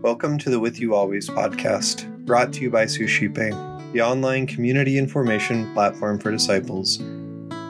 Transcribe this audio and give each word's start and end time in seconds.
Welcome 0.00 0.38
to 0.38 0.48
the 0.48 0.58
With 0.58 0.80
You 0.80 0.94
Always 0.94 1.28
podcast, 1.28 2.24
brought 2.24 2.50
to 2.54 2.62
you 2.62 2.70
by 2.70 2.86
Suscipe, 2.86 3.34
the 3.92 4.00
online 4.00 4.46
community 4.46 4.96
information 4.96 5.70
platform 5.74 6.18
for 6.18 6.30
disciples. 6.30 6.96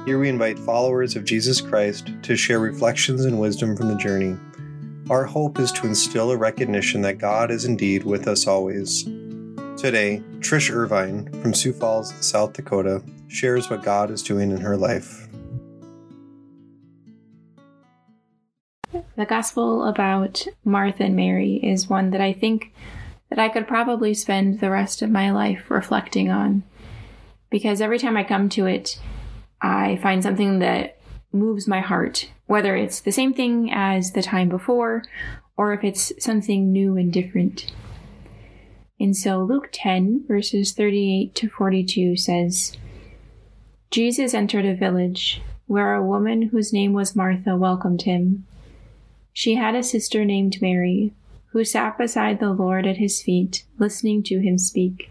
Here 0.06 0.20
we 0.20 0.28
invite 0.28 0.56
followers 0.60 1.16
of 1.16 1.24
Jesus 1.24 1.60
Christ 1.60 2.12
to 2.22 2.36
share 2.36 2.60
reflections 2.60 3.24
and 3.24 3.40
wisdom 3.40 3.76
from 3.76 3.88
the 3.88 3.96
journey. 3.96 4.36
Our 5.10 5.24
hope 5.24 5.58
is 5.58 5.72
to 5.72 5.86
instill 5.88 6.30
a 6.30 6.36
recognition 6.36 7.02
that 7.02 7.18
God 7.18 7.50
is 7.50 7.64
indeed 7.64 8.04
with 8.04 8.28
us 8.28 8.46
always. 8.46 9.02
Today, 9.76 10.22
Trish 10.38 10.72
Irvine 10.72 11.28
from 11.42 11.54
Sioux 11.54 11.72
Falls, 11.72 12.14
South 12.24 12.52
Dakota, 12.52 13.02
shares 13.26 13.68
what 13.68 13.82
God 13.82 14.12
is 14.12 14.22
doing 14.22 14.52
in 14.52 14.60
her 14.60 14.76
life. 14.76 15.25
The 19.16 19.24
gospel 19.24 19.84
about 19.84 20.46
Martha 20.62 21.04
and 21.04 21.16
Mary 21.16 21.54
is 21.62 21.88
one 21.88 22.10
that 22.10 22.20
I 22.20 22.34
think 22.34 22.74
that 23.30 23.38
I 23.38 23.48
could 23.48 23.66
probably 23.66 24.12
spend 24.12 24.60
the 24.60 24.70
rest 24.70 25.00
of 25.00 25.10
my 25.10 25.30
life 25.30 25.70
reflecting 25.70 26.30
on. 26.30 26.64
Because 27.48 27.80
every 27.80 27.98
time 27.98 28.18
I 28.18 28.24
come 28.24 28.50
to 28.50 28.66
it, 28.66 29.00
I 29.62 29.96
find 30.02 30.22
something 30.22 30.58
that 30.58 30.98
moves 31.32 31.66
my 31.66 31.80
heart, 31.80 32.30
whether 32.44 32.76
it's 32.76 33.00
the 33.00 33.10
same 33.10 33.32
thing 33.32 33.70
as 33.72 34.12
the 34.12 34.22
time 34.22 34.50
before 34.50 35.02
or 35.56 35.72
if 35.72 35.82
it's 35.82 36.12
something 36.22 36.70
new 36.70 36.98
and 36.98 37.10
different. 37.10 37.72
And 39.00 39.16
so 39.16 39.42
Luke 39.42 39.70
10, 39.72 40.24
verses 40.28 40.72
38 40.72 41.34
to 41.36 41.48
42 41.48 42.16
says, 42.16 42.76
Jesus 43.90 44.34
entered 44.34 44.66
a 44.66 44.74
village 44.74 45.40
where 45.66 45.94
a 45.94 46.04
woman 46.04 46.42
whose 46.42 46.72
name 46.72 46.92
was 46.92 47.16
Martha 47.16 47.56
welcomed 47.56 48.02
him. 48.02 48.46
She 49.38 49.56
had 49.56 49.74
a 49.74 49.82
sister 49.82 50.24
named 50.24 50.62
Mary, 50.62 51.12
who 51.48 51.62
sat 51.62 51.98
beside 51.98 52.40
the 52.40 52.54
Lord 52.54 52.86
at 52.86 52.96
his 52.96 53.20
feet, 53.20 53.66
listening 53.78 54.22
to 54.22 54.38
him 54.38 54.56
speak. 54.56 55.10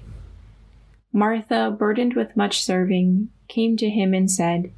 Martha, 1.13 1.69
burdened 1.69 2.16
with 2.16 2.36
much 2.36 2.64
serving, 2.64 3.30
came 3.47 3.77
to 3.77 3.88
him 3.88 4.16
and 4.16 4.30
said, 4.30 4.72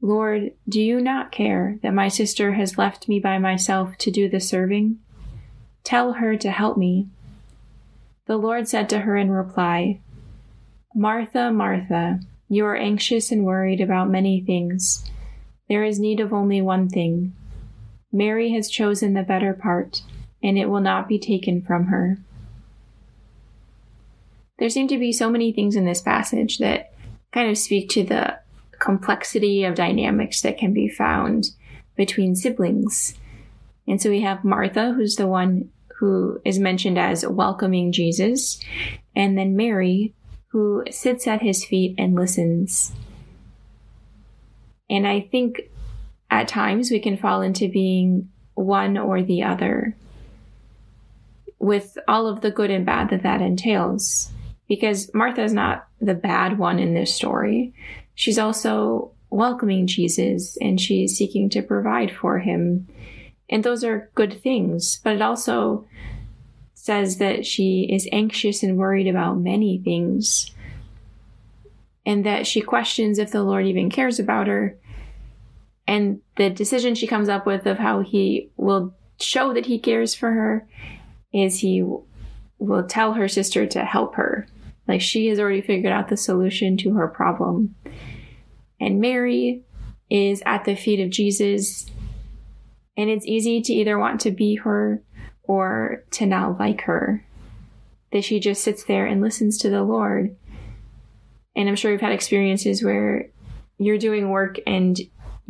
Lord, 0.00 0.52
do 0.68 0.80
you 0.80 1.00
not 1.00 1.32
care 1.32 1.80
that 1.82 1.92
my 1.94 2.06
sister 2.06 2.52
has 2.52 2.78
left 2.78 3.08
me 3.08 3.18
by 3.18 3.38
myself 3.38 3.98
to 3.98 4.10
do 4.12 4.28
the 4.28 4.38
serving? 4.38 5.00
Tell 5.82 6.12
her 6.12 6.36
to 6.36 6.52
help 6.52 6.78
me. 6.78 7.08
The 8.26 8.36
Lord 8.36 8.68
said 8.68 8.88
to 8.90 9.00
her 9.00 9.16
in 9.16 9.32
reply, 9.32 9.98
Martha, 10.94 11.50
Martha, 11.50 12.20
you 12.48 12.64
are 12.66 12.76
anxious 12.76 13.32
and 13.32 13.44
worried 13.44 13.80
about 13.80 14.08
many 14.08 14.40
things. 14.40 15.10
There 15.68 15.82
is 15.82 15.98
need 15.98 16.20
of 16.20 16.32
only 16.32 16.62
one 16.62 16.88
thing. 16.88 17.34
Mary 18.12 18.52
has 18.52 18.68
chosen 18.68 19.14
the 19.14 19.22
better 19.22 19.54
part, 19.54 20.02
and 20.42 20.58
it 20.58 20.66
will 20.66 20.80
not 20.80 21.08
be 21.08 21.18
taken 21.18 21.62
from 21.62 21.86
her. 21.86 22.18
There 24.58 24.68
seem 24.68 24.88
to 24.88 24.98
be 24.98 25.12
so 25.12 25.30
many 25.30 25.52
things 25.52 25.76
in 25.76 25.84
this 25.84 26.02
passage 26.02 26.58
that 26.58 26.92
kind 27.32 27.50
of 27.50 27.56
speak 27.56 27.88
to 27.90 28.02
the 28.04 28.38
complexity 28.78 29.64
of 29.64 29.74
dynamics 29.74 30.42
that 30.42 30.58
can 30.58 30.72
be 30.72 30.88
found 30.88 31.50
between 31.96 32.34
siblings. 32.34 33.14
And 33.86 34.00
so 34.00 34.10
we 34.10 34.20
have 34.22 34.44
Martha, 34.44 34.92
who's 34.92 35.16
the 35.16 35.26
one 35.26 35.70
who 35.98 36.40
is 36.44 36.58
mentioned 36.58 36.98
as 36.98 37.26
welcoming 37.26 37.92
Jesus, 37.92 38.60
and 39.14 39.36
then 39.36 39.56
Mary, 39.56 40.14
who 40.48 40.84
sits 40.90 41.26
at 41.26 41.42
his 41.42 41.64
feet 41.64 41.94
and 41.98 42.14
listens. 42.14 42.92
And 44.88 45.06
I 45.06 45.20
think 45.20 45.60
at 46.30 46.48
times 46.48 46.90
we 46.90 47.00
can 47.00 47.16
fall 47.16 47.42
into 47.42 47.68
being 47.68 48.30
one 48.54 48.96
or 48.96 49.22
the 49.22 49.42
other 49.42 49.96
with 51.58 51.98
all 52.08 52.26
of 52.26 52.40
the 52.40 52.50
good 52.50 52.70
and 52.70 52.86
bad 52.86 53.10
that 53.10 53.22
that 53.22 53.42
entails. 53.42 54.30
Because 54.68 55.12
Martha 55.12 55.42
is 55.42 55.52
not 55.52 55.86
the 56.00 56.14
bad 56.14 56.58
one 56.58 56.78
in 56.78 56.94
this 56.94 57.14
story. 57.14 57.74
She's 58.14 58.38
also 58.38 59.12
welcoming 59.30 59.86
Jesus 59.86 60.56
and 60.60 60.80
she's 60.80 61.16
seeking 61.16 61.48
to 61.50 61.62
provide 61.62 62.14
for 62.14 62.38
him. 62.38 62.88
And 63.48 63.64
those 63.64 63.82
are 63.82 64.10
good 64.14 64.40
things, 64.42 65.00
but 65.02 65.14
it 65.14 65.22
also 65.22 65.86
says 66.74 67.18
that 67.18 67.44
she 67.44 67.88
is 67.90 68.08
anxious 68.12 68.62
and 68.62 68.78
worried 68.78 69.06
about 69.06 69.38
many 69.38 69.78
things 69.78 70.50
and 72.06 72.24
that 72.24 72.46
she 72.46 72.60
questions 72.60 73.18
if 73.18 73.30
the 73.30 73.42
Lord 73.42 73.66
even 73.66 73.90
cares 73.90 74.18
about 74.18 74.46
her 74.46 74.76
and 75.90 76.20
the 76.36 76.48
decision 76.48 76.94
she 76.94 77.08
comes 77.08 77.28
up 77.28 77.46
with 77.46 77.66
of 77.66 77.76
how 77.76 77.98
he 77.98 78.52
will 78.56 78.94
show 79.20 79.52
that 79.52 79.66
he 79.66 79.80
cares 79.80 80.14
for 80.14 80.30
her 80.30 80.68
is 81.32 81.58
he 81.58 81.84
will 82.60 82.86
tell 82.86 83.14
her 83.14 83.26
sister 83.26 83.66
to 83.66 83.84
help 83.84 84.14
her. 84.14 84.46
Like 84.86 85.00
she 85.00 85.26
has 85.26 85.40
already 85.40 85.62
figured 85.62 85.92
out 85.92 86.08
the 86.08 86.16
solution 86.16 86.76
to 86.76 86.94
her 86.94 87.08
problem. 87.08 87.74
And 88.78 89.00
Mary 89.00 89.64
is 90.08 90.44
at 90.46 90.64
the 90.64 90.76
feet 90.76 91.00
of 91.00 91.10
Jesus. 91.10 91.86
And 92.96 93.10
it's 93.10 93.26
easy 93.26 93.60
to 93.60 93.72
either 93.72 93.98
want 93.98 94.20
to 94.20 94.30
be 94.30 94.54
her 94.56 95.02
or 95.42 96.04
to 96.12 96.24
not 96.24 96.60
like 96.60 96.82
her. 96.82 97.26
That 98.12 98.22
she 98.22 98.38
just 98.38 98.62
sits 98.62 98.84
there 98.84 99.06
and 99.06 99.20
listens 99.20 99.58
to 99.58 99.70
the 99.70 99.82
Lord. 99.82 100.36
And 101.56 101.68
I'm 101.68 101.74
sure 101.74 101.90
you've 101.90 102.00
had 102.00 102.12
experiences 102.12 102.84
where 102.84 103.30
you're 103.76 103.98
doing 103.98 104.28
work 104.30 104.58
and 104.68 104.96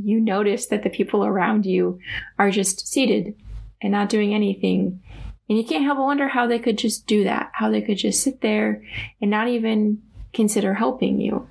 you 0.05 0.21
notice 0.21 0.67
that 0.67 0.83
the 0.83 0.91
people 0.91 1.25
around 1.25 1.67
you 1.67 1.99
are 2.39 2.51
just 2.51 2.87
seated 2.87 3.35
and 3.83 3.93
not 3.93 4.09
doing 4.09 4.35
anything. 4.35 5.03
And 5.49 5.59
you 5.59 5.65
can't 5.65 5.85
help 5.85 5.99
but 5.99 6.05
wonder 6.05 6.29
how 6.29 6.47
they 6.47 6.59
could 6.59 6.79
just 6.79 7.07
do 7.07 7.25
that, 7.25 7.51
how 7.55 7.71
they 7.71 7.83
could 7.83 7.99
just 7.99 8.23
sit 8.23 8.41
there 8.41 8.83
and 9.21 9.31
not 9.31 9.49
even 9.49 10.03
consider 10.33 10.75
helping 10.75 11.21
you. 11.21 11.49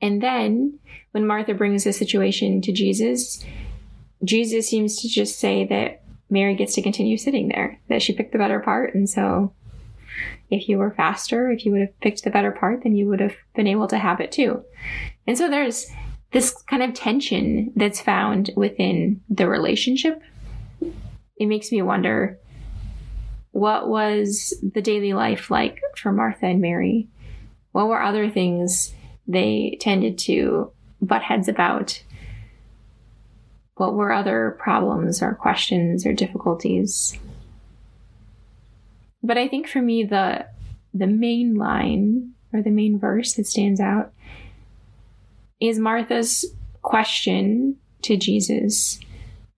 And 0.00 0.22
then 0.22 0.78
when 1.10 1.26
Martha 1.26 1.54
brings 1.54 1.84
the 1.84 1.92
situation 1.92 2.60
to 2.62 2.72
Jesus, 2.72 3.44
Jesus 4.24 4.68
seems 4.68 5.00
to 5.02 5.08
just 5.08 5.38
say 5.38 5.66
that 5.66 6.02
Mary 6.30 6.54
gets 6.54 6.74
to 6.74 6.82
continue 6.82 7.16
sitting 7.16 7.48
there, 7.48 7.80
that 7.88 8.02
she 8.02 8.12
picked 8.12 8.32
the 8.32 8.38
better 8.38 8.60
part. 8.60 8.94
And 8.94 9.08
so 9.08 9.52
if 10.50 10.68
you 10.68 10.78
were 10.78 10.90
faster, 10.90 11.50
if 11.50 11.64
you 11.64 11.72
would 11.72 11.80
have 11.80 12.00
picked 12.00 12.24
the 12.24 12.30
better 12.30 12.50
part, 12.50 12.82
then 12.82 12.94
you 12.94 13.06
would 13.08 13.20
have 13.20 13.34
been 13.54 13.66
able 13.66 13.88
to 13.88 13.98
have 13.98 14.20
it 14.20 14.32
too. 14.32 14.62
And 15.26 15.36
so 15.36 15.50
there's 15.50 15.90
this 16.32 16.52
kind 16.62 16.82
of 16.82 16.94
tension 16.94 17.72
that's 17.76 18.00
found 18.00 18.50
within 18.56 19.22
the 19.30 19.48
relationship. 19.48 20.20
It 21.36 21.46
makes 21.46 21.72
me 21.72 21.82
wonder 21.82 22.38
what 23.52 23.88
was 23.88 24.54
the 24.62 24.82
daily 24.82 25.14
life 25.14 25.50
like 25.50 25.80
for 25.96 26.12
Martha 26.12 26.46
and 26.46 26.60
Mary? 26.60 27.08
What 27.72 27.88
were 27.88 28.02
other 28.02 28.30
things 28.30 28.92
they 29.26 29.78
tended 29.80 30.18
to 30.18 30.72
butt 31.00 31.22
heads 31.22 31.48
about? 31.48 32.02
What 33.76 33.94
were 33.94 34.12
other 34.12 34.56
problems 34.58 35.22
or 35.22 35.34
questions 35.34 36.04
or 36.04 36.12
difficulties? 36.12 37.16
But 39.22 39.38
I 39.38 39.48
think 39.48 39.68
for 39.68 39.80
me, 39.80 40.04
the 40.04 40.46
the 40.94 41.06
main 41.06 41.54
line 41.54 42.32
or 42.52 42.62
the 42.62 42.70
main 42.70 42.98
verse 42.98 43.34
that 43.34 43.46
stands 43.46 43.80
out 43.80 44.12
is 45.60 45.78
Martha's 45.78 46.44
question 46.82 47.76
to 48.02 48.16
Jesus 48.16 49.00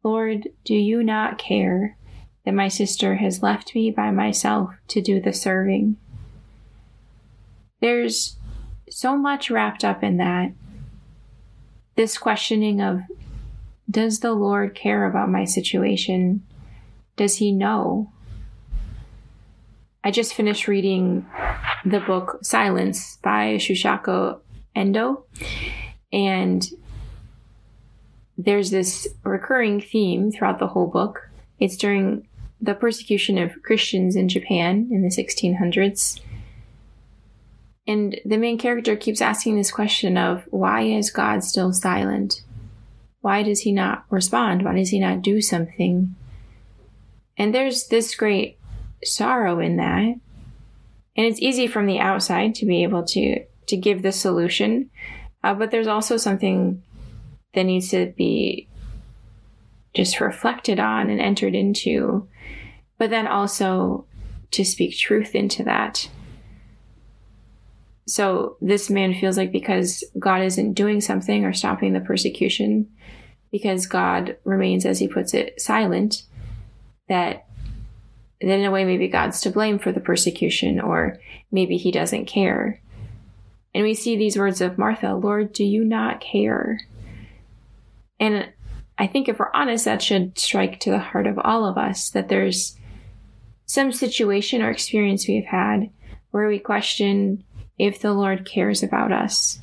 Lord, 0.03 0.49
do 0.65 0.75
you 0.75 1.05
not 1.05 1.37
care 1.37 1.99
that 2.45 2.55
my 2.55 2.69
sister 2.69 3.17
has 3.17 3.43
left 3.43 3.75
me 3.75 3.91
by 3.91 4.11
myself 4.11 4.71
to 4.89 5.03
do 5.03 5.21
the 5.21 5.33
serving? 5.33 5.99
There's 7.81 8.37
so 8.89 9.17
much 9.17 9.51
wrapped 9.51 9.85
up 9.85 10.03
in 10.03 10.17
that. 10.17 10.53
This 11.97 12.17
questioning 12.17 12.81
of 12.81 13.03
Does 13.91 14.21
the 14.21 14.33
Lord 14.33 14.75
care 14.75 15.05
about 15.05 15.29
my 15.29 15.45
situation? 15.45 16.47
Does 17.17 17.37
he 17.37 17.53
know? 17.53 18.11
I 20.03 20.11
just 20.11 20.33
finished 20.33 20.67
reading 20.67 21.27
the 21.85 22.01
book 22.01 22.39
Silence 22.43 23.19
by 23.23 23.57
Shusaku 23.57 24.41
Endo. 24.75 25.25
And 26.13 26.69
there's 28.37 28.71
this 28.71 29.07
recurring 29.23 29.81
theme 29.81 30.33
throughout 30.33 30.59
the 30.59 30.69
whole 30.69 30.87
book. 30.87 31.29
It's 31.59 31.77
during 31.77 32.27
the 32.61 32.75
persecution 32.75 33.39
of 33.39 33.63
Christians 33.63 34.17
in 34.17 34.29
Japan 34.29 34.89
in 34.91 35.03
the 35.03 35.09
1600s. 35.09 36.21
And 37.87 38.21
the 38.25 38.37
main 38.37 38.59
character 38.59 38.97
keeps 38.97 39.21
asking 39.21 39.57
this 39.57 39.71
question 39.71 40.17
of 40.17 40.45
why 40.51 40.83
is 40.83 41.11
God 41.11 41.43
still 41.43 41.73
silent? 41.73 42.43
Why 43.21 43.43
does 43.43 43.61
he 43.61 43.73
not 43.73 44.05
respond? 44.11 44.65
Why 44.65 44.75
does 44.75 44.91
he 44.91 45.01
not 45.01 45.23
do 45.23 45.41
something? 45.41 46.15
And 47.37 47.55
there's 47.55 47.89
this 47.89 48.15
great 48.15 48.59
sorrow 49.03 49.61
in 49.61 49.77
that. 49.77 50.03
And 51.17 51.27
it's 51.27 51.41
easy 51.41 51.67
from 51.67 51.87
the 51.87 51.99
outside 51.99 52.55
to 52.57 52.67
be 52.67 52.83
able 52.83 53.03
to 53.05 53.45
to 53.67 53.77
give 53.77 54.03
the 54.03 54.13
solution 54.13 54.91
uh, 55.43 55.55
but 55.55 55.71
there's 55.71 55.87
also 55.87 56.17
something 56.17 56.83
that 57.55 57.65
needs 57.65 57.89
to 57.91 58.13
be 58.17 58.69
just 59.95 60.21
reflected 60.21 60.79
on 60.79 61.11
and 61.11 61.21
entered 61.21 61.55
into, 61.55 62.29
but 62.99 63.11
then 63.11 63.27
also 63.27 64.05
to 64.53 64.65
speak 64.65 64.97
truth 64.97 65.35
into 65.35 65.65
that. 65.65 66.09
So 68.07 68.57
this 68.61 68.91
man 68.91 69.15
feels 69.15 69.37
like 69.37 69.53
because 69.53 70.05
God 70.19 70.43
isn't 70.43 70.75
doing 70.75 71.01
something 71.01 71.45
or 71.45 71.53
stopping 71.53 71.93
the 71.93 72.01
persecution, 72.01 72.89
because 73.53 73.87
God 73.87 74.37
remains, 74.45 74.87
as 74.87 74.99
he 74.99 75.09
puts 75.09 75.35
it, 75.35 75.61
silent, 75.61 76.23
that 77.09 77.47
then 78.41 78.61
in 78.61 78.65
a 78.65 78.71
way 78.71 78.85
maybe 78.85 79.09
God's 79.09 79.41
to 79.43 79.51
blame 79.51 79.79
for 79.79 79.93
the 79.93 80.01
persecution, 80.01 80.81
or 80.81 81.19
maybe 81.53 81.77
he 81.77 81.91
doesn't 81.91 82.27
care. 82.27 82.81
And 83.75 83.85
we 83.85 83.95
see 83.95 84.17
these 84.17 84.37
words 84.37 84.61
of 84.61 84.79
Martha, 84.79 85.15
Lord, 85.15 85.53
do 85.53 85.65
you 85.65 85.85
not 85.85 86.21
care? 86.21 86.81
And 88.19 88.53
I 88.99 89.07
think 89.07 89.29
if 89.29 89.39
we're 89.39 89.53
honest, 89.55 89.85
that 89.85 90.03
should 90.03 90.39
strike 90.39 90.81
to 90.81 90.91
the 90.91 90.99
heart 90.99 91.27
of 91.27 91.39
all 91.39 91.65
of 91.65 91.79
us 91.79 92.11
that 92.11 92.29
there's 92.29 92.77
some 93.65 93.93
situation 93.93 94.63
or 94.63 94.71
experience 94.71 95.29
we've 95.29 95.45
had 95.45 95.91
where 96.33 96.49
we 96.49 96.59
question 96.59 97.45
if 97.79 98.01
the 98.01 98.13
Lord 98.13 98.45
cares 98.45 98.83
about 98.83 99.13
us 99.13 99.61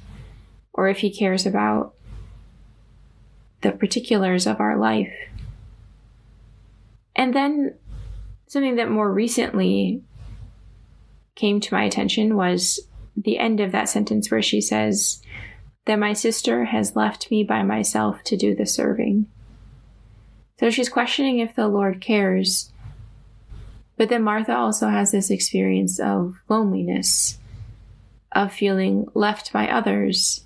or 0.73 0.87
if 0.87 0.99
he 0.99 1.13
cares 1.13 1.45
about 1.45 1.93
the 3.61 3.71
particulars 3.71 4.47
of 4.47 4.59
our 4.59 4.77
life. 4.77 5.13
And 7.15 7.33
then 7.33 7.75
something 8.47 8.77
that 8.77 8.89
more 8.89 9.11
recently 9.11 10.01
came 11.35 11.59
to 11.59 11.73
my 11.73 11.83
attention 11.83 12.35
was 12.35 12.79
the 13.17 13.39
end 13.39 13.59
of 13.59 13.71
that 13.71 13.89
sentence 13.89 14.29
where 14.29 14.41
she 14.41 14.61
says, 14.61 15.21
that 15.87 15.97
my 15.97 16.13
sister 16.13 16.65
has 16.65 16.95
left 16.95 17.31
me 17.31 17.43
by 17.43 17.63
myself 17.63 18.21
to 18.21 18.37
do 18.37 18.53
the 18.53 18.65
serving. 18.65 19.25
So 20.59 20.69
she's 20.69 20.89
questioning 20.89 21.39
if 21.39 21.55
the 21.55 21.67
Lord 21.67 22.01
cares. 22.01 22.71
But 23.95 24.09
then 24.09 24.21
Martha 24.21 24.55
also 24.55 24.89
has 24.89 25.11
this 25.11 25.31
experience 25.31 25.99
of 25.99 26.35
loneliness, 26.49 27.39
of 28.33 28.53
feeling 28.53 29.07
left 29.13 29.53
by 29.53 29.67
others. 29.69 30.43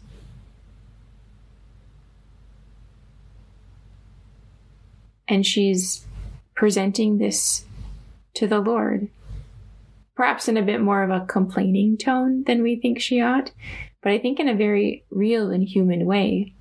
And 5.27 5.45
she's 5.45 6.06
presenting 6.56 7.17
this 7.17 7.65
to 8.35 8.47
the 8.47 8.59
Lord 8.59 9.09
perhaps 10.21 10.47
in 10.47 10.56
a 10.56 10.62
bit 10.62 10.79
more 10.79 11.01
of 11.01 11.09
a 11.09 11.25
complaining 11.25 11.97
tone 11.97 12.44
than 12.44 12.62
we 12.62 12.75
think 12.75 13.01
she 13.01 13.19
ought, 13.19 13.51
but 14.03 14.12
I 14.12 14.19
think 14.19 14.39
in 14.39 14.47
a 14.47 14.53
very 14.53 15.03
real 15.09 15.50
and 15.50 15.68
human 15.68 16.06
way. 16.06 16.53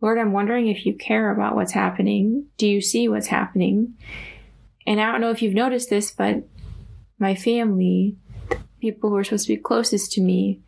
Lord, 0.00 0.16
I'm 0.16 0.30
wondering 0.30 0.68
if 0.68 0.86
you 0.86 0.94
care 0.94 1.32
about 1.32 1.56
what's 1.56 1.72
happening. 1.72 2.46
Do 2.56 2.68
you 2.68 2.80
see 2.80 3.08
what's 3.08 3.26
happening? 3.26 3.94
And 4.86 5.00
I 5.00 5.10
don't 5.10 5.20
know 5.20 5.32
if 5.32 5.42
you've 5.42 5.54
noticed 5.54 5.90
this, 5.90 6.12
but 6.12 6.44
my 7.18 7.34
family, 7.34 8.14
people 8.80 9.10
who 9.10 9.16
are 9.16 9.24
supposed 9.24 9.48
to 9.48 9.56
be 9.56 9.60
closest 9.60 10.12
to 10.12 10.20
me, 10.20 10.60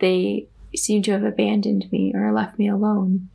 they 0.00 0.48
seem 0.74 1.02
to 1.02 1.12
have 1.12 1.22
abandoned 1.22 1.86
me 1.92 2.10
or 2.16 2.32
left 2.32 2.58
me 2.58 2.68
alone. 2.68 3.28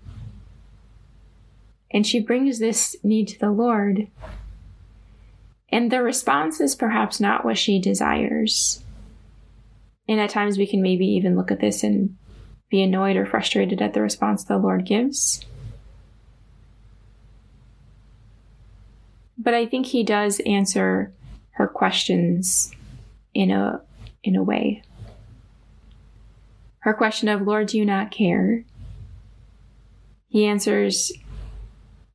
And 1.90 2.06
she 2.06 2.20
brings 2.20 2.60
this 2.60 2.98
need 3.02 3.30
to 3.30 3.40
the 3.40 3.52
Lord. 3.52 4.10
And 5.74 5.90
the 5.90 6.04
response 6.04 6.62
is 6.62 6.76
perhaps 6.76 7.20
not 7.20 7.44
what 7.44 7.58
she 7.58 7.80
desires. 7.80 8.84
And 10.08 10.20
at 10.20 10.30
times 10.30 10.56
we 10.56 10.68
can 10.68 10.84
maybe 10.84 11.08
even 11.08 11.36
look 11.36 11.50
at 11.50 11.62
this 11.62 11.82
and 11.82 12.16
be 12.70 12.84
annoyed 12.84 13.16
or 13.16 13.26
frustrated 13.26 13.82
at 13.82 13.96
the 13.96 14.02
response 14.02 14.44
the 14.44 14.60
Lord 14.60 14.86
gives. 14.86 15.44
But 19.36 19.56
I 19.56 19.66
think 19.66 19.88
he 19.88 20.04
does 20.04 20.40
answer 20.42 21.12
her 21.54 21.68
questions 21.68 22.72
in 23.34 23.50
a 23.50 23.82
in 24.24 24.36
a 24.36 24.44
way. 24.44 24.84
Her 26.82 26.94
question 26.94 27.30
of 27.30 27.42
Lord, 27.42 27.70
do 27.70 27.80
you 27.80 27.86
not 27.86 28.12
care? 28.12 28.64
He 30.28 30.46
answers 30.46 31.12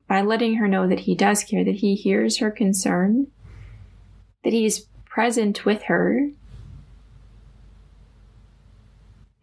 by 0.07 0.21
letting 0.21 0.55
her 0.55 0.67
know 0.69 0.87
that 0.87 1.01
he 1.01 1.13
does 1.13 1.43
care, 1.43 1.65
that 1.65 1.75
he 1.75 1.95
hears 1.95 2.37
her 2.37 2.51
concern, 2.51 3.27
that 4.43 4.53
he's 4.53 4.87
present 5.05 5.65
with 5.65 5.83
her, 5.83 6.29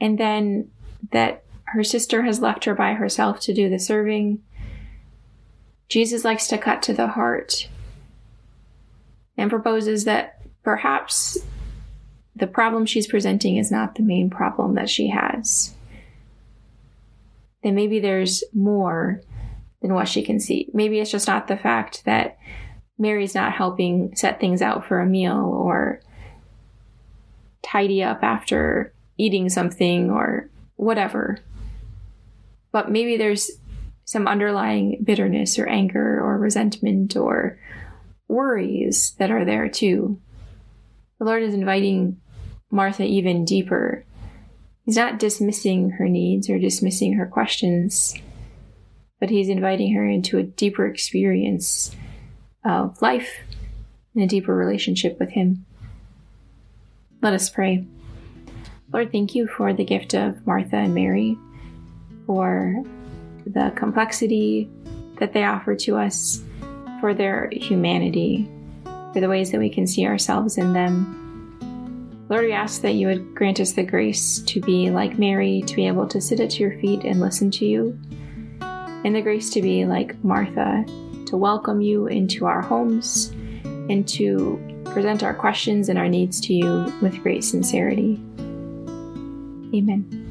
and 0.01 0.19
then 0.19 0.71
that 1.13 1.43
her 1.65 1.83
sister 1.83 2.23
has 2.23 2.41
left 2.41 2.65
her 2.65 2.75
by 2.75 2.95
herself 2.95 3.41
to 3.41 3.55
do 3.55 3.69
the 3.69 3.79
serving. 3.79 4.43
Jesus 5.89 6.25
likes 6.25 6.49
to 6.49 6.59
cut 6.59 6.83
to 6.83 6.93
the 6.93 7.09
heart 7.09 7.69
and 9.37 9.51
proposes 9.51 10.05
that 10.05 10.41
perhaps 10.63 11.39
the 12.35 12.47
problem 12.47 12.87
she's 12.87 13.07
presenting 13.07 13.57
is 13.57 13.71
not 13.71 13.95
the 13.95 14.03
main 14.03 14.31
problem 14.31 14.75
that 14.75 14.91
she 14.91 15.09
has. 15.09 15.75
That 17.63 17.73
maybe 17.73 17.99
there's 17.99 18.45
more 18.53 19.23
than 19.81 19.95
what 19.95 20.09
she 20.09 20.23
can 20.23 20.39
see. 20.39 20.69
Maybe 20.73 21.01
it's 21.01 21.11
just 21.11 21.27
not 21.27 21.49
the 21.49 21.57
fact 21.57 22.05
that 22.05 22.39
Mary's 22.99 23.35
not 23.35 23.53
helping 23.53 24.15
set 24.17 24.41
things 24.41 24.63
out 24.63 24.87
for 24.87 25.01
a 25.01 25.07
meal 25.07 25.37
or 25.37 26.01
tidy 27.63 28.03
up 28.03 28.23
after 28.23 28.93
eating 29.19 29.49
something 29.49 30.11
or 30.11 30.49
whatever. 30.77 31.39
But 32.73 32.91
maybe 32.91 33.17
there's 33.17 33.51
some 34.05 34.29
underlying 34.29 35.03
bitterness 35.03 35.59
or 35.59 35.67
anger 35.67 36.21
or 36.21 36.39
resentment 36.39 37.17
or 37.17 37.59
worries 38.29 39.13
that 39.19 39.31
are 39.31 39.45
there 39.45 39.69
too. 39.69 40.21
The 41.19 41.25
Lord 41.25 41.43
is 41.43 41.55
inviting 41.55 42.21
Martha 42.71 43.05
even 43.05 43.45
deeper. 43.45 44.05
He's 44.85 44.97
not 44.97 45.19
dismissing 45.19 45.91
her 45.91 46.09
needs 46.09 46.49
or 46.49 46.59
dismissing 46.59 47.15
her 47.15 47.27
questions, 47.27 48.15
but 49.19 49.31
he's 49.31 49.49
inviting 49.49 49.95
her 49.95 50.07
into 50.07 50.39
a 50.39 50.45
deeper 50.45 50.87
experience 50.87 51.95
of 52.67 53.01
life 53.01 53.39
and 54.15 54.25
a 54.25 54.27
deeper 54.27 54.55
relationship 54.55 55.19
with 55.19 55.31
Him. 55.31 55.65
Let 57.23 57.35
us 57.35 57.49
pray. 57.49 57.87
Lord, 58.93 59.13
thank 59.13 59.35
you 59.35 59.47
for 59.47 59.73
the 59.73 59.85
gift 59.85 60.15
of 60.15 60.47
Martha 60.47 60.77
and 60.77 60.95
Mary, 60.95 61.37
for 62.27 62.83
the 63.47 63.73
complexity 63.77 64.71
that 65.19 65.33
they 65.33 65.45
offer 65.45 65.75
to 65.75 65.97
us, 65.97 66.43
for 67.01 67.15
their 67.15 67.49
humanity, 67.53 68.49
for 69.13 69.21
the 69.21 69.29
ways 69.29 69.51
that 69.51 69.59
we 69.59 69.71
can 69.71 69.87
see 69.87 70.07
ourselves 70.07 70.59
in 70.59 70.73
them. 70.73 71.23
Lord, 72.29 72.45
we 72.45 72.53
ask 72.53 72.83
that 72.83 72.95
you 72.95 73.07
would 73.07 73.35
grant 73.35 73.61
us 73.61 73.73
the 73.73 73.85
grace 73.85 74.41
to 74.41 74.61
be 74.61 74.91
like 74.91 75.19
Mary, 75.19 75.63
to 75.67 75.77
be 75.77 75.87
able 75.87 76.09
to 76.09 76.21
sit 76.21 76.41
at 76.41 76.59
your 76.59 76.79
feet 76.81 77.05
and 77.05 77.21
listen 77.21 77.51
to 77.53 77.65
you, 77.65 77.99
and 78.61 79.15
the 79.15 79.23
grace 79.23 79.51
to 79.51 79.63
be 79.63 79.85
like 79.85 80.23
Martha, 80.25 80.85
to 81.27 81.37
welcome 81.37 81.81
you 81.81 82.07
into 82.07 82.47
our 82.47 82.63
homes 82.63 83.33
and 83.65 84.07
to 84.09 84.61
present 84.87 85.23
our 85.23 85.35
questions 85.35 85.89
and 85.89 85.99
our 85.99 86.09
needs 86.09 86.41
to 86.41 86.55
you 86.55 86.93
with 87.03 87.21
great 87.23 87.45
sincerity. 87.45 88.15
Amen. 89.75 90.23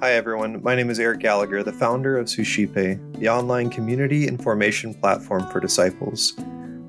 Hi, 0.00 0.12
everyone. 0.12 0.62
My 0.62 0.76
name 0.76 0.90
is 0.90 1.00
Eric 1.00 1.20
Gallagher, 1.20 1.62
the 1.62 1.72
founder 1.72 2.16
of 2.16 2.28
Suscipe, 2.28 2.72
the 3.14 3.28
online 3.28 3.68
community 3.68 4.28
and 4.28 4.40
formation 4.40 4.94
platform 4.94 5.46
for 5.50 5.58
disciples. 5.58 6.34